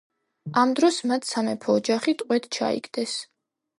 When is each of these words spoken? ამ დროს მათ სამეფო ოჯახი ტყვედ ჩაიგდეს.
ამ 0.61 0.71
დროს 0.79 0.97
მათ 1.11 1.29
სამეფო 1.33 1.75
ოჯახი 1.81 2.17
ტყვედ 2.23 2.49
ჩაიგდეს. 2.59 3.15